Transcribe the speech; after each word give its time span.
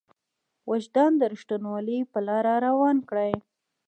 وجدان 0.69 1.11
د 1.17 1.21
رښتينولۍ 1.31 1.99
په 2.11 2.19
لاره 2.27 2.53
روان 2.67 2.97
کړي. 3.09 3.33